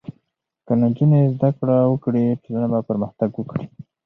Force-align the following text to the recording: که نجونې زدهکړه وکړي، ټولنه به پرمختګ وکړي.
که 0.65 0.73
نجونې 0.81 1.21
زدهکړه 1.35 1.77
وکړي، 1.91 2.23
ټولنه 2.43 2.67
به 2.71 2.79
پرمختګ 2.89 3.29
وکړي. 3.35 3.65